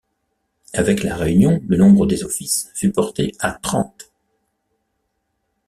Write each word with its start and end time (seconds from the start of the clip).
Avec 0.73 1.03
la 1.03 1.15
réunion, 1.15 1.61
le 1.67 1.77
nombre 1.77 2.07
des 2.07 2.23
offices 2.23 2.71
fut 2.73 2.91
porté 2.91 3.35
à 3.39 3.51
trente. 3.51 4.11